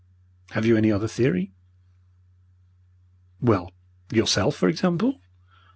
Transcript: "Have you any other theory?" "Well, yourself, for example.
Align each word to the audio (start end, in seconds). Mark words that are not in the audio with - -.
"Have 0.53 0.65
you 0.65 0.77
any 0.77 0.91
other 0.91 1.07
theory?" 1.07 1.51
"Well, 3.39 3.71
yourself, 4.11 4.55
for 4.55 4.67
example. 4.67 5.21